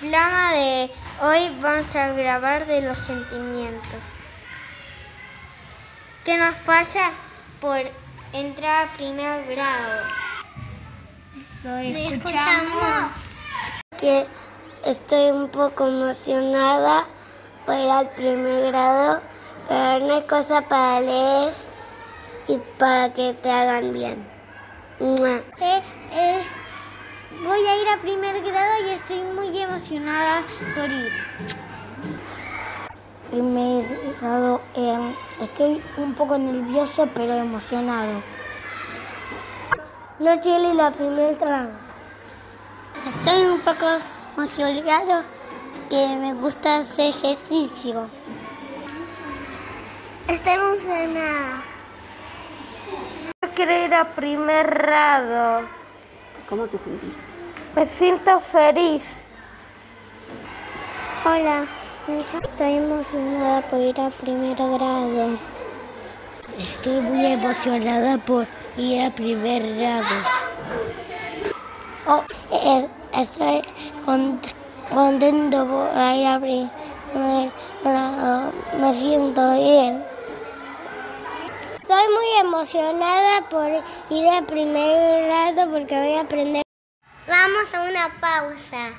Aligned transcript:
programa 0.00 0.52
de 0.52 0.90
hoy 1.22 1.56
vamos 1.60 1.96
a 1.96 2.08
grabar 2.12 2.66
de 2.66 2.82
los 2.82 2.98
sentimientos. 2.98 4.00
¿Qué 6.24 6.36
nos 6.36 6.54
pasa 6.56 7.12
por 7.60 7.78
entrar 8.32 8.86
a 8.86 8.92
primer 8.92 9.46
grado? 9.46 10.02
Lo 11.64 11.76
escuchamos. 11.78 13.10
Que 13.96 14.26
estoy 14.84 15.30
un 15.30 15.48
poco 15.48 15.86
emocionada 15.86 17.06
por 17.64 17.74
ir 17.76 17.88
al 17.88 18.10
primer 18.10 18.66
grado, 18.66 19.22
pero 19.68 20.06
no 20.06 20.14
hay 20.14 20.26
cosa 20.26 20.60
para 20.68 21.00
leer 21.00 21.54
y 22.48 22.58
para 22.78 23.12
que 23.14 23.32
te 23.32 23.50
hagan 23.50 23.92
bien. 23.92 24.28
Eh, 25.00 25.82
eh, 26.12 26.42
voy 27.44 27.66
a 27.66 27.82
ir 27.82 27.88
a 27.88 28.00
primer 28.00 28.42
grado 28.42 28.86
y 28.86 28.90
estoy 28.90 29.20
muy 29.20 29.58
emocionada 29.60 30.42
por 30.74 30.90
ir. 30.90 31.12
Primer 33.30 34.14
grado, 34.20 34.60
eh, 34.74 35.14
estoy 35.40 35.82
un 35.96 36.14
poco 36.14 36.38
nervioso 36.38 37.08
pero 37.14 37.34
emocionado. 37.34 38.22
No 40.18 40.40
tiene 40.40 40.74
la 40.74 40.90
primer 40.90 41.36
grado. 41.36 41.70
Estoy 43.04 43.46
un 43.46 43.60
poco 43.60 43.86
emocionado 44.36 45.24
que 45.90 46.16
me 46.16 46.34
gusta 46.34 46.78
hacer 46.78 47.10
ejercicio. 47.10 48.08
Estoy 50.28 50.52
emocionada. 50.54 51.62
Quiero 53.54 53.84
ir 53.84 53.94
a 53.94 54.14
primer 54.14 54.66
grado. 54.66 55.66
¿Cómo 56.48 56.66
te 56.68 56.78
sentís? 56.78 57.14
Me 57.74 57.86
siento 57.86 58.38
feliz. 58.40 59.04
Hola, 61.24 61.66
estoy 62.06 62.74
emocionada 62.74 63.62
por 63.62 63.80
ir 63.80 64.00
a 64.00 64.10
primer 64.10 64.56
grado. 64.56 65.38
Estoy 66.56 67.00
muy 67.00 67.26
emocionada 67.26 68.16
por 68.18 68.46
ir 68.76 69.02
a 69.02 69.10
primer 69.10 69.76
grado. 69.76 70.14
Oh, 72.06 72.22
eh, 72.52 72.88
estoy 73.12 73.62
contento 74.88 75.66
por 75.66 75.88
ir 76.14 76.26
a 76.28 76.38
primer 76.38 77.50
grado. 77.82 78.52
Me 78.80 78.92
siento 78.94 79.52
bien. 79.54 80.15
Estoy 81.88 82.12
muy 82.12 82.26
emocionada 82.40 83.48
por 83.48 83.70
ir 84.10 84.28
a 84.28 84.42
primer 84.44 85.26
grado 85.26 85.70
porque 85.70 85.94
voy 85.94 86.14
a 86.14 86.22
aprender. 86.22 86.62
Vamos 87.28 87.72
a 87.72 87.82
una 87.84 88.20
pausa. 88.20 88.90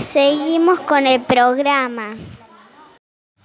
Seguimos 0.00 0.80
con 0.80 1.06
el 1.06 1.22
programa. 1.24 2.16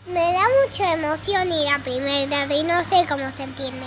Me 0.08 0.34
da 0.34 0.44
mucha 0.64 0.94
emoción 0.94 1.52
ir 1.52 1.70
a 1.70 1.78
primer 1.78 2.28
grado 2.28 2.60
y 2.60 2.64
no 2.64 2.84
sé 2.84 3.06
cómo 3.08 3.30
sentirme. 3.30 3.86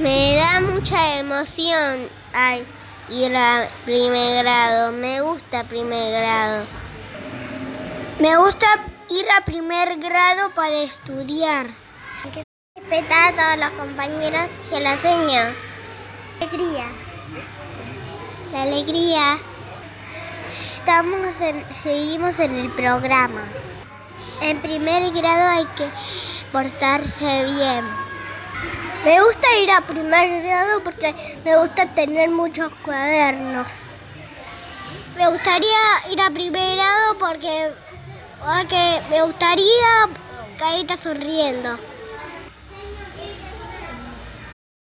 Me 0.00 0.34
da 0.34 0.60
mucha 0.60 1.18
emoción 1.18 2.08
ay, 2.32 2.66
ir 3.10 3.34
a 3.36 3.68
primer 3.84 4.42
grado. 4.42 4.90
Me 4.90 5.20
gusta 5.20 5.62
primer 5.64 6.20
grado. 6.20 6.64
Me 8.18 8.36
gusta 8.36 8.66
ir 9.08 9.24
a 9.38 9.44
primer 9.44 9.98
grado 9.98 10.50
para 10.50 10.74
estudiar. 10.82 11.68
Respetar 12.74 13.32
a 13.32 13.36
todos 13.36 13.70
los 13.70 13.80
compañeros 13.80 14.50
y 14.72 14.74
a 14.74 14.80
la 14.80 14.96
seña. 14.96 15.54
Alegría. 16.40 16.86
La 18.52 18.62
alegría. 18.62 19.38
Estamos 20.72 21.40
en, 21.40 21.64
seguimos 21.72 22.40
en 22.40 22.56
el 22.56 22.70
programa. 22.70 23.44
En 24.42 24.60
primer 24.60 25.12
grado 25.12 25.48
hay 25.48 25.64
que 25.76 25.88
portarse 26.52 27.44
bien. 27.44 27.84
Me 29.04 29.20
gusta 29.22 29.58
ir 29.58 29.70
a 29.70 29.80
primer 29.80 30.42
grado 30.42 30.82
porque 30.82 31.14
me 31.44 31.56
gusta 31.56 31.86
tener 31.86 32.30
muchos 32.30 32.72
cuadernos. 32.84 33.86
Me 35.16 35.28
gustaría 35.28 35.78
ir 36.10 36.20
a 36.20 36.30
primer 36.30 36.76
grado 36.76 37.18
porque, 37.18 37.72
porque 38.44 39.00
me 39.10 39.22
gustaría 39.22 40.08
Caíta 40.58 40.96
sonriendo. 40.96 41.76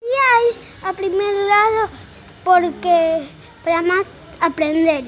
Y 0.01 0.05
ir 0.05 0.57
a 0.83 0.93
primer 0.93 1.33
grado 1.45 1.89
porque 2.43 3.27
para 3.63 3.81
más 3.81 4.27
aprender 4.39 5.05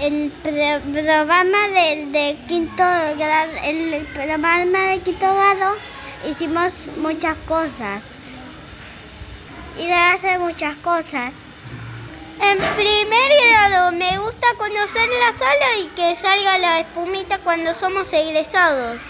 el 0.00 0.30
programa 0.30 1.68
del 1.68 2.12
de 2.12 2.36
quinto 2.46 2.84
grado, 3.16 3.50
el 3.64 4.06
programa 4.14 4.78
de 4.90 5.00
quinto 5.00 5.26
grado 5.34 5.76
hicimos 6.28 6.90
muchas 6.98 7.36
cosas 7.38 8.20
y 9.76 9.86
de 9.86 9.94
hacer 9.94 10.38
muchas 10.38 10.76
cosas. 10.76 11.46
En 12.40 12.58
primer 12.58 13.32
grado 13.50 13.90
me 13.92 14.18
gusta 14.18 14.46
conocer 14.56 15.08
la 15.08 15.36
sala 15.36 15.78
y 15.82 15.88
que 15.88 16.14
salga 16.14 16.58
la 16.58 16.80
espumita 16.80 17.38
cuando 17.38 17.74
somos 17.74 18.12
egresados. 18.12 19.00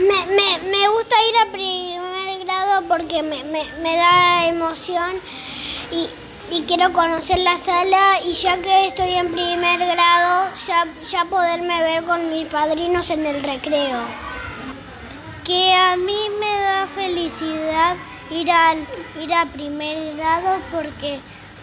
Me, 0.00 0.06
me, 0.06 0.70
me 0.70 0.88
gusta 0.88 1.16
ir 1.28 1.36
a 1.36 1.52
primer 1.52 2.44
grado 2.44 2.82
porque 2.88 3.22
me, 3.22 3.44
me, 3.44 3.64
me 3.82 3.96
da 3.96 4.46
emoción 4.46 5.20
y, 5.92 6.08
y 6.50 6.62
quiero 6.62 6.92
conocer 6.92 7.38
la 7.38 7.58
sala 7.58 8.20
y 8.24 8.32
ya 8.32 8.56
que 8.58 8.86
estoy 8.86 9.12
en 9.14 9.30
primer 9.32 9.78
grado, 9.78 10.50
ya, 10.66 10.86
ya 11.06 11.24
poderme 11.26 11.82
ver 11.82 12.04
con 12.04 12.30
mis 12.30 12.46
padrinos 12.46 13.10
en 13.10 13.26
el 13.26 13.42
recreo. 13.42 13.98
Que 15.44 15.74
a 15.74 15.96
mí 15.96 16.18
me 16.40 16.60
da 16.62 16.86
felicidad 16.86 17.96
ir 18.30 18.50
al 18.50 18.78
ir 19.20 19.32
a 19.32 19.46
primer 19.46 20.16
grado 20.16 20.58
porque 20.70 21.20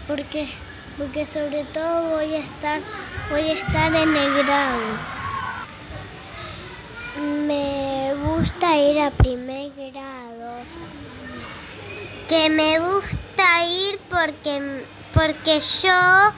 porque 0.07 0.47
porque 0.97 1.25
sobre 1.25 1.63
todo 1.66 2.09
voy 2.12 2.34
a 2.34 2.40
estar 2.40 2.81
voy 3.29 3.49
a 3.49 3.53
estar 3.53 3.96
en 3.96 4.16
el 4.16 4.43
grado. 4.43 4.79
Me 7.47 8.14
gusta 8.23 8.78
ir 8.78 8.99
a 8.99 9.11
primer 9.11 9.72
grado. 9.76 10.64
Que 12.28 12.49
me 12.49 12.79
gusta 12.79 13.24
porque, 14.09 14.85
porque 15.13 15.59
yo 15.59 16.34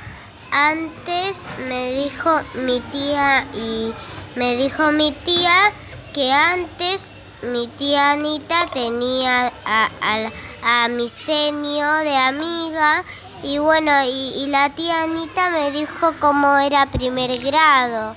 antes 0.51 1.45
me 1.67 1.93
dijo 1.93 2.41
mi 2.55 2.79
tía 2.79 3.45
y 3.53 3.93
me 4.35 4.55
dijo 4.55 4.91
mi 4.91 5.11
tía 5.11 5.71
que 6.13 6.31
antes 6.31 7.11
mi 7.41 7.67
tía 7.67 8.11
Anita 8.11 8.67
tenía 8.67 9.51
a, 9.65 9.89
a, 10.01 10.31
a 10.63 10.87
mi 10.87 11.09
senio 11.09 11.91
de 11.97 12.15
amiga 12.15 13.03
y 13.43 13.59
bueno, 13.59 13.91
y, 14.03 14.43
y, 14.43 14.47
la 14.47 14.69
tía 14.71 15.03
Anita 15.03 15.51
me 15.51 15.71
dijo 15.71 16.13
cómo 16.19 16.57
era 16.57 16.87
primer 16.87 17.39
grado. 17.39 18.15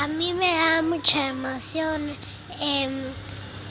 A 0.00 0.06
mí 0.06 0.32
me 0.34 0.56
da 0.56 0.82
mucha 0.82 1.26
emoción 1.26 2.16
eh, 2.60 3.12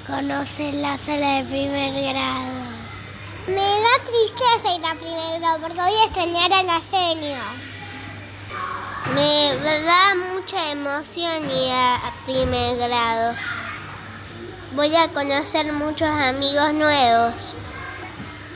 conocer 0.05 0.73
la 0.73 0.97
sala 0.97 1.37
de 1.37 1.43
primer 1.45 1.93
grado. 1.93 2.76
Me 3.47 3.53
da 3.55 4.03
tristeza 4.03 4.75
ir 4.75 4.85
a 4.85 4.93
primer 4.95 5.39
grado 5.39 5.59
porque 5.61 5.79
voy 5.79 5.95
a 5.95 6.03
extrañar 6.03 6.51
a 6.51 6.63
la. 6.63 6.81
Me 9.15 9.55
da 9.85 10.15
mucha 10.33 10.71
emoción 10.71 11.49
ir 11.49 11.71
a 11.71 12.11
primer 12.25 12.77
grado. 12.77 13.35
Voy 14.75 14.93
a 14.97 15.07
conocer 15.07 15.71
muchos 15.71 16.09
amigos 16.09 16.73
nuevos. 16.73 17.53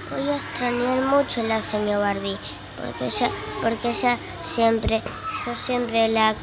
Voy 0.09 0.27
a 0.27 0.35
extrañar 0.35 1.03
mucho 1.03 1.39
a 1.39 1.45
la 1.45 1.61
señora 1.61 1.99
Barbie, 1.99 2.37
porque 2.75 3.05
ella, 3.05 3.31
porque 3.61 3.91
ella 3.91 4.17
siempre, 4.41 5.01
yo 5.45 5.55
siempre 5.55 6.09
la, 6.09 6.35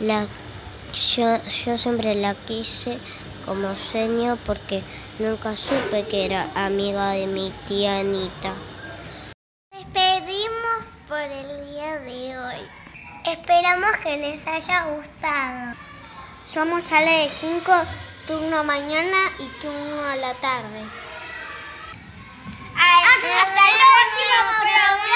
yo, 0.00 1.38
yo 1.64 1.78
siempre 1.78 2.14
la 2.14 2.34
quise 2.34 2.98
como 3.46 3.74
seño 3.76 4.38
porque 4.46 4.82
nunca 5.18 5.56
supe 5.56 6.06
que 6.06 6.26
era 6.26 6.48
amiga 6.54 7.10
de 7.10 7.26
mi 7.26 7.52
tía 7.66 7.98
Anita. 7.98 8.52
Despedimos 9.72 10.84
por 11.08 11.20
el 11.20 11.70
día 11.70 11.98
de 11.98 12.38
hoy. 12.38 12.68
Esperamos 13.26 13.96
que 14.02 14.16
les 14.16 14.46
haya 14.46 14.84
gustado. 14.84 15.74
Somos 16.42 16.84
sala 16.84 17.10
de 17.10 17.28
5, 17.28 17.72
turno 18.26 18.64
mañana 18.64 19.30
y 19.38 19.46
turno 19.60 20.04
a 20.04 20.16
la 20.16 20.34
tarde. 20.34 20.84
¡Hasta 22.76 23.60
el 23.68 23.76
próximo 23.76 24.52
programa! 24.62 25.10